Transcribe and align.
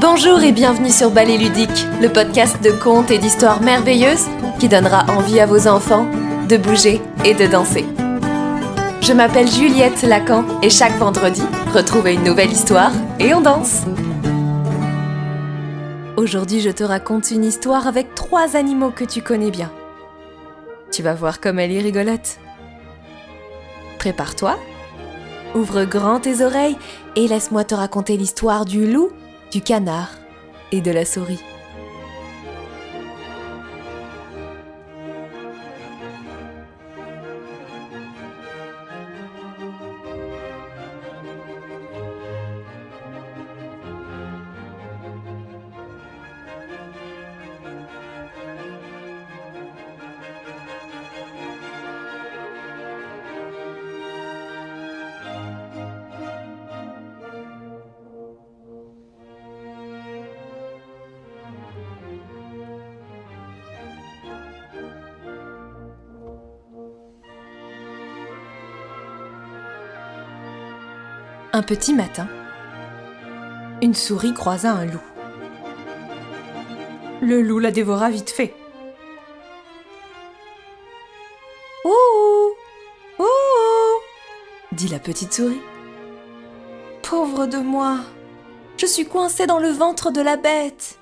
Bonjour 0.00 0.40
et 0.40 0.52
bienvenue 0.52 0.88
sur 0.88 1.10
Ballet 1.10 1.36
Ludique, 1.36 1.84
le 2.00 2.08
podcast 2.08 2.64
de 2.64 2.70
contes 2.70 3.10
et 3.10 3.18
d'histoires 3.18 3.60
merveilleuses 3.60 4.28
qui 4.58 4.66
donnera 4.66 5.04
envie 5.14 5.38
à 5.40 5.44
vos 5.44 5.68
enfants 5.68 6.06
de 6.48 6.56
bouger 6.56 7.02
et 7.26 7.34
de 7.34 7.46
danser. 7.46 7.84
Je 9.02 9.12
m'appelle 9.12 9.46
Juliette 9.46 10.00
Lacan 10.00 10.46
et 10.62 10.70
chaque 10.70 10.96
vendredi, 10.96 11.42
retrouvez 11.74 12.14
une 12.14 12.24
nouvelle 12.24 12.50
histoire 12.50 12.92
et 13.18 13.34
on 13.34 13.42
danse. 13.42 13.82
Aujourd'hui, 16.16 16.60
je 16.60 16.70
te 16.70 16.82
raconte 16.82 17.30
une 17.30 17.44
histoire 17.44 17.86
avec 17.86 18.14
trois 18.14 18.56
animaux 18.56 18.92
que 18.92 19.04
tu 19.04 19.20
connais 19.20 19.50
bien. 19.50 19.70
Tu 20.90 21.02
vas 21.02 21.14
voir 21.14 21.42
comme 21.42 21.58
elle 21.58 21.72
est 21.72 21.82
rigolote. 21.82 22.38
Prépare-toi, 23.98 24.58
ouvre 25.54 25.84
grand 25.84 26.20
tes 26.20 26.42
oreilles 26.42 26.78
et 27.16 27.28
laisse-moi 27.28 27.64
te 27.64 27.74
raconter 27.74 28.16
l'histoire 28.16 28.64
du 28.64 28.90
loup, 28.90 29.10
du 29.50 29.60
canard 29.60 30.10
et 30.72 30.80
de 30.80 30.90
la 30.90 31.04
souris. 31.04 31.42
Un 71.60 71.62
petit 71.62 71.92
matin, 71.92 72.26
une 73.82 73.92
souris 73.92 74.32
croisa 74.32 74.72
un 74.72 74.86
loup. 74.86 75.02
Le 77.20 77.42
loup 77.42 77.58
la 77.58 77.70
dévora 77.70 78.08
vite 78.08 78.30
fait. 78.30 78.54
Ouh 81.84 82.54
Ouh 83.18 83.24
dit 84.72 84.88
la 84.88 84.98
petite 84.98 85.34
souris. 85.34 85.60
Pauvre 87.02 87.44
de 87.44 87.58
moi, 87.58 87.98
je 88.78 88.86
suis 88.86 89.04
coincée 89.04 89.46
dans 89.46 89.58
le 89.58 89.68
ventre 89.68 90.10
de 90.10 90.22
la 90.22 90.38
bête. 90.38 90.98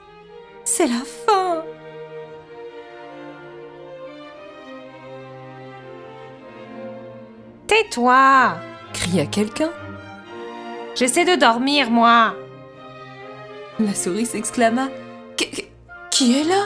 C'est 0.65 0.89
la 0.89 1.05
fin. 1.25 1.63
Tais-toi 7.69 8.57
cria 8.93 9.25
quelqu'un. 9.27 9.71
J'essaie 10.99 11.25
de 11.25 11.37
dormir, 11.39 11.91
moi 11.91 12.35
La 13.79 13.95
souris 13.95 14.27
s'exclama. 14.27 14.89
Qui- 15.37 15.67
Qui 16.11 16.41
est 16.41 16.45
là? 16.45 16.65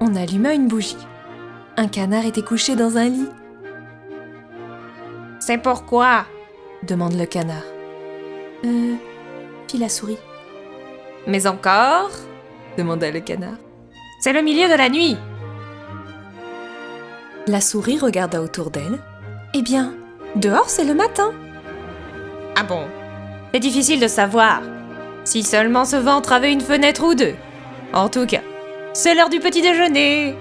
On 0.00 0.14
alluma 0.14 0.54
une 0.54 0.68
bougie. 0.68 0.96
Un 1.76 1.88
canard 1.88 2.24
était 2.26 2.42
couché 2.42 2.76
dans 2.76 2.96
un 2.96 3.08
lit, 3.08 3.28
C'est 5.40 5.58
pourquoi? 5.58 6.26
demande 6.84 7.14
le 7.14 7.24
canard. 7.26 7.64
Euh, 8.64 8.94
fit 9.68 9.78
la 9.78 9.88
souris. 9.88 10.18
Mais 11.26 11.46
encore? 11.46 12.10
demanda 12.78 13.10
le 13.10 13.20
canard. 13.20 13.58
C'est 14.20 14.32
le 14.32 14.42
milieu 14.42 14.68
de 14.68 14.74
la 14.74 14.88
nuit 14.88 15.16
La 17.48 17.60
souris 17.60 17.98
regarda 17.98 18.40
autour 18.42 18.70
d'elle. 18.70 18.98
Eh 19.54 19.62
bien, 19.62 19.94
dehors 20.36 20.68
c'est 20.70 20.84
le 20.84 20.94
matin. 20.94 21.32
Ah 22.56 22.62
bon? 22.62 22.86
C'est 23.52 23.60
difficile 23.60 24.00
de 24.00 24.08
savoir. 24.08 24.62
Si 25.24 25.42
seulement 25.42 25.84
ce 25.84 25.96
ventre 25.96 26.32
avait 26.32 26.52
une 26.52 26.60
fenêtre 26.60 27.04
ou 27.04 27.14
deux. 27.14 27.34
En 27.92 28.08
tout 28.08 28.26
cas, 28.26 28.42
c'est 28.92 29.14
l'heure 29.14 29.28
du 29.28 29.40
petit 29.40 29.62
déjeuner 29.62 30.34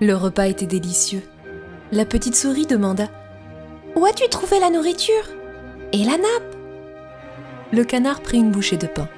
Le 0.00 0.14
repas 0.14 0.46
était 0.46 0.66
délicieux. 0.66 1.22
La 1.90 2.04
petite 2.04 2.36
souris 2.36 2.66
demanda 2.66 3.08
Où 3.96 4.04
as-tu 4.04 4.28
trouvé 4.28 4.60
la 4.60 4.70
nourriture 4.70 5.24
Et 5.92 6.04
la 6.04 6.18
nappe? 6.18 6.56
Le 7.72 7.84
canard 7.84 8.20
prit 8.20 8.38
une 8.38 8.50
bouchée 8.50 8.76
de 8.76 8.86
pain. 8.86 9.08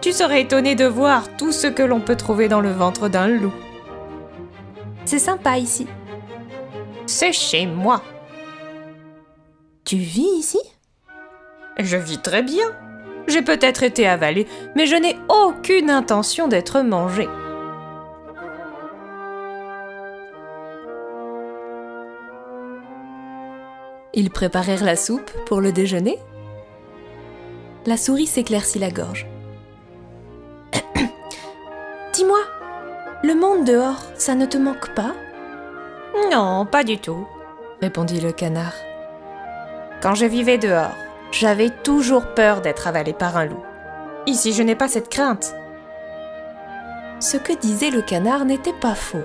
Tu 0.00 0.12
serais 0.12 0.42
étonné 0.42 0.74
de 0.74 0.84
voir 0.84 1.36
tout 1.36 1.52
ce 1.52 1.66
que 1.66 1.82
l'on 1.82 2.00
peut 2.00 2.16
trouver 2.16 2.48
dans 2.48 2.60
le 2.60 2.70
ventre 2.70 3.08
d'un 3.08 3.28
loup. 3.28 3.54
C'est 5.04 5.18
sympa 5.18 5.56
ici. 5.58 5.86
C'est 7.06 7.32
chez 7.32 7.66
moi. 7.66 8.02
Tu 9.86 9.98
vis 9.98 10.38
ici? 10.40 10.58
Je 11.78 11.96
vis 11.96 12.18
très 12.18 12.42
bien. 12.42 12.66
J'ai 13.28 13.42
peut-être 13.42 13.84
été 13.84 14.08
avalé, 14.08 14.48
mais 14.74 14.84
je 14.84 14.96
n'ai 14.96 15.16
aucune 15.28 15.90
intention 15.90 16.48
d'être 16.48 16.80
mangé. 16.80 17.28
Ils 24.12 24.30
préparèrent 24.30 24.82
la 24.82 24.96
soupe 24.96 25.30
pour 25.46 25.60
le 25.60 25.70
déjeuner. 25.70 26.18
La 27.84 27.96
souris 27.96 28.26
s'éclaircit 28.26 28.80
la 28.80 28.90
gorge. 28.90 29.28
Dis-moi, 32.12 32.40
le 33.22 33.34
monde 33.36 33.64
dehors, 33.64 34.02
ça 34.16 34.34
ne 34.34 34.46
te 34.46 34.58
manque 34.58 34.92
pas? 34.96 35.14
Non, 36.32 36.66
pas 36.66 36.82
du 36.82 36.98
tout. 36.98 37.24
répondit 37.80 38.20
le 38.20 38.32
canard. 38.32 38.74
Quand 40.02 40.14
je 40.14 40.26
vivais 40.26 40.58
dehors, 40.58 40.94
j'avais 41.32 41.70
toujours 41.70 42.34
peur 42.34 42.60
d'être 42.60 42.86
avalé 42.86 43.12
par 43.12 43.36
un 43.36 43.46
loup. 43.46 43.62
Ici, 44.26 44.52
je 44.52 44.62
n'ai 44.62 44.74
pas 44.74 44.88
cette 44.88 45.08
crainte. 45.08 45.54
Ce 47.20 47.36
que 47.36 47.52
disait 47.52 47.90
le 47.90 48.02
canard 48.02 48.44
n'était 48.44 48.72
pas 48.72 48.94
faux. 48.94 49.24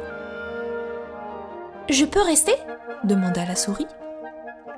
Je 1.90 2.06
peux 2.06 2.22
rester? 2.22 2.56
demanda 3.04 3.46
la 3.46 3.56
souris. 3.56 3.88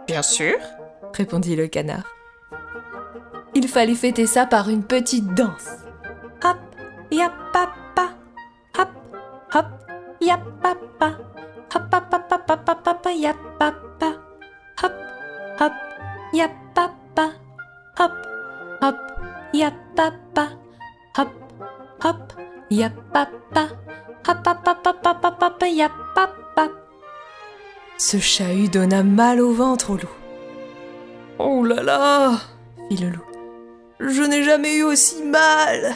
Bien 0.07 0.21
sûr. 0.21 0.55
répondit 1.13 1.55
le 1.55 1.67
canard. 1.67 2.15
Il 3.53 3.67
fallait 3.67 3.93
fêter 3.93 4.25
ça 4.25 4.45
par 4.45 4.69
une 4.69 4.83
petite 4.83 5.33
danse. 5.35 5.69
Hop, 6.43 6.57
ya 7.11 7.31
papa, 7.51 8.13
hop, 8.79 8.89
hop, 9.53 9.65
ya 10.19 10.39
papa, 10.61 11.17
hop, 11.75 11.83
hop, 11.93 12.05
hop, 12.11 12.31
hop, 12.31 12.49
hop, 12.49 12.69
hop, 12.69 12.87
hop, 12.87 13.07
ya 13.15 13.33
papa, 13.59 13.92
hop, 22.13 22.33
ya 22.69 22.89
papa, 23.11 23.69
hop, 24.27 24.47
hop, 24.47 24.67
hop, 24.67 24.79
hop, 24.85 24.97
hop, 25.05 25.17
hop, 25.23 25.41
hop, 25.41 25.63
ya 25.71 25.89
papa. 26.15 26.69
Ce 27.97 28.17
chahut 28.17 28.69
donna 28.69 29.03
mal 29.03 29.41
au 29.41 29.53
ventre 29.53 29.91
au 29.91 29.97
loup. 29.97 30.09
Oh 31.39 31.65
là 31.65 31.81
là 31.83 32.31
fit 32.89 32.97
le 32.97 33.09
loup. 33.09 33.23
Je 33.99 34.21
n'ai 34.21 34.43
jamais 34.43 34.77
eu 34.77 34.83
aussi 34.83 35.23
mal. 35.23 35.93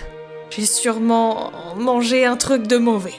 J'ai 0.50 0.66
sûrement 0.66 1.52
mangé 1.76 2.26
un 2.26 2.38
truc 2.38 2.68
de 2.68 2.78
mauvais. 2.78 3.16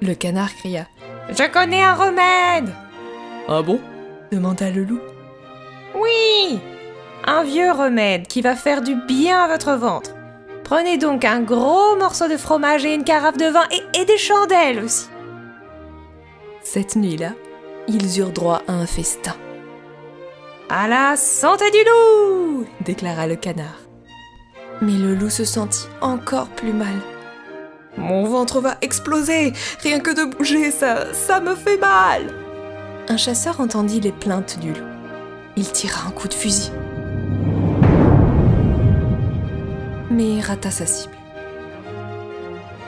Le 0.00 0.14
canard 0.14 0.54
cria. 0.54 0.86
Je 1.30 1.50
connais 1.50 1.82
un 1.82 1.94
remède. 1.94 2.72
Ah 3.48 3.62
bon? 3.62 3.80
demanda 4.30 4.70
le 4.70 4.84
loup. 4.84 5.00
Oui, 5.94 6.58
un 7.26 7.42
vieux 7.44 7.70
remède 7.70 8.26
qui 8.26 8.42
va 8.42 8.54
faire 8.54 8.82
du 8.82 8.94
bien 8.94 9.40
à 9.40 9.48
votre 9.48 9.72
ventre. 9.72 10.13
Prenez 10.64 10.96
donc 10.98 11.24
un 11.24 11.40
gros 11.42 11.94
morceau 11.96 12.26
de 12.26 12.36
fromage 12.36 12.84
et 12.84 12.94
une 12.94 13.04
carafe 13.04 13.36
de 13.36 13.46
vin 13.46 13.64
et, 13.70 14.00
et 14.00 14.04
des 14.04 14.18
chandelles 14.18 14.82
aussi. 14.82 15.06
Cette 16.62 16.96
nuit-là, 16.96 17.32
ils 17.86 18.18
eurent 18.18 18.32
droit 18.32 18.62
à 18.66 18.72
un 18.72 18.86
festin, 18.86 19.36
À 20.70 20.88
la 20.88 21.16
santé 21.16 21.70
du 21.70 21.78
loup 21.84 22.66
déclara 22.80 23.26
le 23.26 23.36
canard. 23.36 23.80
Mais 24.80 24.94
le 24.94 25.14
loup 25.14 25.30
se 25.30 25.44
sentit 25.44 25.86
encore 26.00 26.48
plus 26.48 26.72
mal. 26.72 26.94
Mon 27.96 28.24
ventre 28.24 28.60
va 28.60 28.76
exploser. 28.80 29.52
Rien 29.82 30.00
que 30.00 30.10
de 30.10 30.24
bouger, 30.24 30.70
ça, 30.70 31.12
ça 31.12 31.40
me 31.40 31.54
fait 31.54 31.76
mal. 31.76 32.22
Un 33.08 33.16
chasseur 33.18 33.60
entendit 33.60 34.00
les 34.00 34.12
plaintes 34.12 34.58
du 34.58 34.72
loup. 34.72 34.86
Il 35.56 35.70
tira 35.70 36.08
un 36.08 36.10
coup 36.10 36.26
de 36.26 36.34
fusil. 36.34 36.72
Mais 40.14 40.40
rata 40.40 40.70
sa 40.70 40.86
cible. 40.86 41.16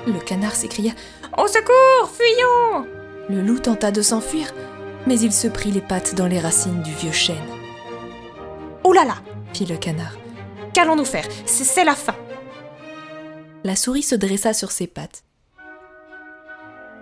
Le 0.06 0.20
canard 0.20 0.54
s'écria 0.54 0.92
Au 1.36 1.48
secours, 1.48 2.08
fuyons 2.08 2.86
Le 3.28 3.42
loup 3.42 3.58
tenta 3.58 3.90
de 3.90 4.00
s'enfuir, 4.00 4.54
mais 5.08 5.18
il 5.18 5.32
se 5.32 5.48
prit 5.48 5.72
les 5.72 5.80
pattes 5.80 6.14
dans 6.14 6.28
les 6.28 6.38
racines 6.38 6.82
du 6.82 6.92
vieux 6.92 7.10
chêne. 7.10 7.36
Oh 8.84 8.92
là 8.92 9.04
là 9.04 9.16
fit 9.52 9.66
le 9.66 9.76
canard. 9.76 10.12
Qu'allons-nous 10.72 11.04
faire? 11.04 11.26
C'est 11.46 11.84
la 11.84 11.96
fin. 11.96 12.14
La 13.64 13.74
souris 13.74 14.02
se 14.02 14.14
dressa 14.14 14.52
sur 14.52 14.70
ses 14.70 14.86
pattes. 14.86 15.24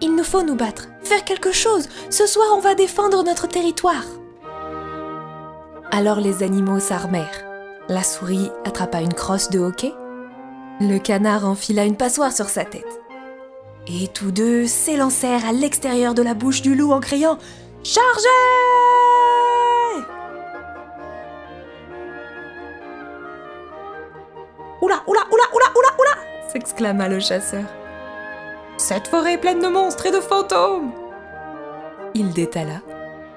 Il 0.00 0.16
nous 0.16 0.24
faut 0.24 0.42
nous 0.42 0.56
battre, 0.56 0.86
faire 1.02 1.24
quelque 1.24 1.52
chose. 1.52 1.88
Ce 2.08 2.26
soir, 2.26 2.46
on 2.56 2.60
va 2.60 2.74
défendre 2.74 3.24
notre 3.24 3.46
territoire. 3.46 4.04
Alors 5.90 6.20
les 6.20 6.42
animaux 6.42 6.80
s'armèrent. 6.80 7.44
La 7.88 8.02
souris 8.02 8.50
attrapa 8.64 9.02
une 9.02 9.12
crosse 9.12 9.50
de 9.50 9.58
hockey. 9.58 9.92
Le 10.80 10.98
canard 10.98 11.46
enfila 11.46 11.84
une 11.84 11.96
passoire 11.96 12.32
sur 12.32 12.48
sa 12.48 12.64
tête. 12.64 13.00
Et 13.86 14.08
tous 14.08 14.32
deux 14.32 14.66
s'élancèrent 14.66 15.46
à 15.46 15.52
l'extérieur 15.52 16.14
de 16.14 16.22
la 16.22 16.34
bouche 16.34 16.62
du 16.62 16.74
loup 16.74 16.90
en 16.90 17.00
criant 17.00 17.38
Chargez 17.84 18.28
Oula, 24.82 25.02
oula, 25.06 25.20
oula, 25.30 25.44
oula, 25.54 25.66
oula, 25.76 25.88
oula 25.98 26.24
s'exclama 26.48 27.08
le 27.08 27.20
chasseur. 27.20 27.64
Cette 28.76 29.06
forêt 29.06 29.34
est 29.34 29.38
pleine 29.38 29.60
de 29.60 29.68
monstres 29.68 30.06
et 30.06 30.10
de 30.10 30.20
fantômes 30.20 30.90
Il 32.14 32.32
détala 32.32 32.80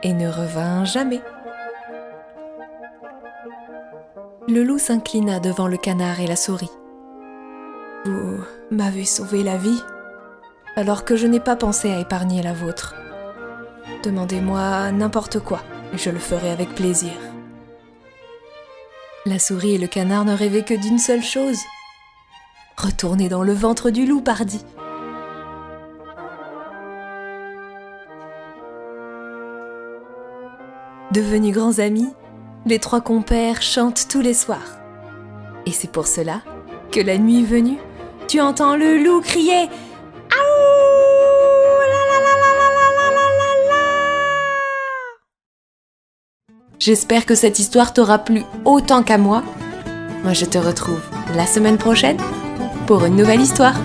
et 0.01 0.13
ne 0.13 0.27
revint 0.27 0.85
jamais. 0.85 1.21
Le 4.47 4.63
loup 4.63 4.79
s'inclina 4.79 5.39
devant 5.39 5.67
le 5.67 5.77
canard 5.77 6.19
et 6.19 6.27
la 6.27 6.35
souris. 6.35 6.71
Vous 8.07 8.39
m'avez 8.71 9.03
sauvé 9.03 9.43
la 9.43 9.57
vie, 9.57 9.83
alors 10.77 11.03
que 11.03 11.17
je 11.17 11.27
n'ai 11.27 11.41
pas 11.41 11.57
pensé 11.57 11.91
à 11.91 11.99
épargner 11.99 12.41
la 12.41 12.53
vôtre. 12.53 12.95
Demandez-moi 14.01 14.93
n'importe 14.93 15.39
quoi, 15.39 15.61
et 15.93 15.97
je 15.97 16.09
le 16.09 16.19
ferai 16.19 16.49
avec 16.49 16.73
plaisir. 16.73 17.11
La 19.25 19.39
souris 19.39 19.75
et 19.75 19.77
le 19.77 19.87
canard 19.87 20.23
ne 20.23 20.33
rêvaient 20.33 20.63
que 20.63 20.73
d'une 20.73 20.99
seule 20.99 21.21
chose. 21.21 21.59
Retourner 22.77 23.27
dans 23.27 23.43
le 23.43 23.51
ventre 23.51 23.89
du 23.89 24.05
loup, 24.05 24.21
pardi. 24.21 24.63
Devenus 31.11 31.53
grands 31.53 31.79
amis, 31.79 32.13
les 32.65 32.79
trois 32.79 33.01
compères 33.01 33.61
chantent 33.61 34.07
tous 34.07 34.21
les 34.21 34.33
soirs. 34.33 34.79
Et 35.65 35.71
c'est 35.71 35.91
pour 35.91 36.07
cela 36.07 36.41
que 36.89 37.01
la 37.01 37.17
nuit 37.17 37.43
venue, 37.43 37.79
tu 38.27 38.41
entends 38.41 38.75
le 38.75 38.97
loup 38.97 39.21
crier 39.21 39.69
J'espère 46.79 47.25
que 47.25 47.35
cette 47.35 47.59
histoire 47.59 47.91
t'aura 47.91 48.19
plu 48.19 48.43
autant 48.63 49.01
qu'à 49.01 49.17
moi. 49.17 49.43
Moi, 50.23 50.33
je 50.33 50.45
te 50.45 50.57
retrouve 50.57 51.01
la 51.35 51.45
semaine 51.45 51.77
prochaine 51.77 52.17
pour 52.85 53.03
une 53.03 53.15
nouvelle 53.15 53.41
histoire. 53.41 53.75